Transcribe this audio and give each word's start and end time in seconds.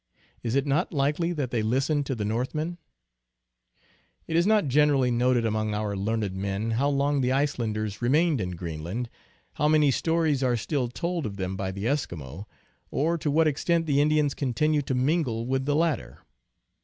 Is 0.41 0.55
it 0.55 0.65
not 0.65 0.91
likely 0.91 1.31
that 1.31 1.51
they 1.51 1.61
listened 1.61 2.07
to 2.07 2.15
the 2.15 2.25
Northmen? 2.25 2.79
It 4.25 4.35
is 4.35 4.47
not 4.47 4.67
generally 4.67 5.11
noted 5.11 5.45
among 5.45 5.75
our 5.75 5.95
learned 5.95 6.33
men 6.33 6.71
how 6.71 6.89
long 6.89 7.21
the 7.21 7.31
Icelanders 7.31 8.01
remained 8.01 8.41
in 8.41 8.55
Greenland, 8.55 9.11
how 9.53 9.67
many 9.67 9.91
stories 9.91 10.41
are 10.41 10.57
still 10.57 10.87
told 10.87 11.27
of 11.27 11.35
them 11.37 11.55
by 11.55 11.69
the 11.71 11.85
Eskimo, 11.85 12.47
or 12.89 13.15
to 13.19 13.29
what 13.29 13.47
extent 13.47 13.85
the 13.85 14.01
Indians 14.01 14.33
continue 14.33 14.81
to 14.81 14.95
mingle 14.95 15.45
with 15.45 15.65
the 15.65 15.75
latter. 15.75 16.17